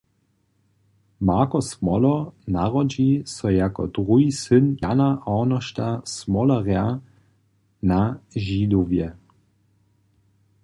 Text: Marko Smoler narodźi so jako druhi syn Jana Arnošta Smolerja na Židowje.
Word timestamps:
Marko 1.21 1.61
Smoler 1.61 2.31
narodźi 2.55 3.09
so 3.33 3.51
jako 3.55 3.83
druhi 3.97 4.31
syn 4.37 4.71
Jana 4.85 5.09
Arnošta 5.33 5.89
Smolerja 6.13 6.85
na 7.89 7.99
Židowje. 8.35 9.11